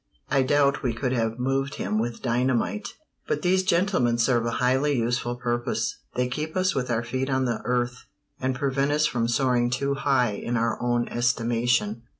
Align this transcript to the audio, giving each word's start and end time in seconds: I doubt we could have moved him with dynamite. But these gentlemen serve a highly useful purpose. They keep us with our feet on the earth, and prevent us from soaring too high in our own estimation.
I 0.31 0.41
doubt 0.41 0.81
we 0.81 0.95
could 0.95 1.11
have 1.11 1.37
moved 1.37 1.75
him 1.75 1.99
with 1.99 2.23
dynamite. 2.23 2.95
But 3.27 3.43
these 3.43 3.61
gentlemen 3.61 4.17
serve 4.17 4.47
a 4.47 4.51
highly 4.57 4.93
useful 4.97 5.35
purpose. 5.35 5.99
They 6.15 6.27
keep 6.27 6.55
us 6.57 6.73
with 6.73 6.89
our 6.89 7.03
feet 7.03 7.29
on 7.29 7.45
the 7.45 7.61
earth, 7.65 8.05
and 8.39 8.55
prevent 8.55 8.89
us 8.91 9.05
from 9.05 9.27
soaring 9.27 9.69
too 9.69 9.93
high 9.93 10.31
in 10.31 10.57
our 10.57 10.81
own 10.81 11.07
estimation. 11.09 12.01